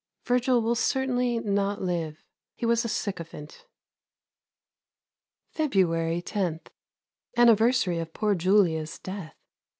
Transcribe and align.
Virgil 0.25 0.63
will 0.63 0.73
certainly 0.73 1.37
not 1.37 1.79
live. 1.79 2.23
He 2.55 2.65
was 2.65 2.83
a 2.83 2.87
sycophant. 2.89 3.67
February 5.51 6.23
10. 6.23 6.61
Anniversary 7.37 7.99
of 7.99 8.11
poor 8.11 8.33
Julia's 8.33 8.97
death. 8.97 9.35